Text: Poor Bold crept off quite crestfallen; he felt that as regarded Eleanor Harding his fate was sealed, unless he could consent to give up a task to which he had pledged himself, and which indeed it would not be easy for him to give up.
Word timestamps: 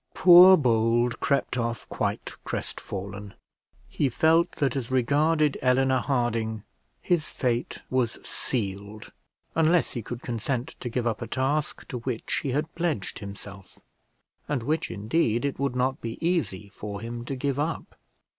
Poor 0.15 0.57
Bold 0.57 1.19
crept 1.19 1.59
off 1.59 1.87
quite 1.87 2.35
crestfallen; 2.43 3.35
he 3.87 4.09
felt 4.09 4.53
that 4.53 4.75
as 4.75 4.89
regarded 4.89 5.59
Eleanor 5.61 5.99
Harding 5.99 6.63
his 7.03 7.29
fate 7.29 7.83
was 7.91 8.13
sealed, 8.27 9.11
unless 9.53 9.91
he 9.91 10.01
could 10.01 10.23
consent 10.23 10.69
to 10.79 10.89
give 10.89 11.05
up 11.05 11.21
a 11.21 11.27
task 11.27 11.87
to 11.87 11.99
which 11.99 12.39
he 12.41 12.49
had 12.49 12.73
pledged 12.73 13.19
himself, 13.19 13.77
and 14.49 14.63
which 14.63 14.89
indeed 14.89 15.45
it 15.45 15.59
would 15.59 15.75
not 15.75 16.01
be 16.01 16.17
easy 16.19 16.67
for 16.69 16.99
him 16.99 17.23
to 17.23 17.35
give 17.35 17.59
up. 17.59 17.93